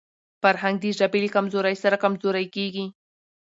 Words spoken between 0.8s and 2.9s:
د ژبي له کمزورۍ سره کمزورې کېږي.